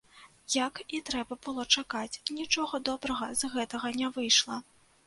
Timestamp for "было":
1.47-1.67